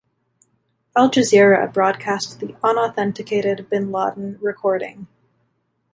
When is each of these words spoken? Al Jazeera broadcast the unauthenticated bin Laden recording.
Al 0.97 1.11
Jazeera 1.11 1.71
broadcast 1.71 2.39
the 2.39 2.55
unauthenticated 2.63 3.69
bin 3.69 3.91
Laden 3.91 4.39
recording. 4.41 5.05